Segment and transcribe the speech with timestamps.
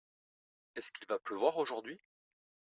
[0.75, 2.01] Est-ce qu'il va pleuvoir aujourd'hui?